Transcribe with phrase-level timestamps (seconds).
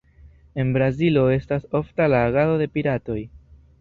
[0.55, 3.19] En Brazilo estas ofta la agado de piratoj.